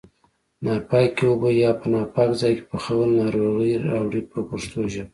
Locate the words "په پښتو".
4.31-4.79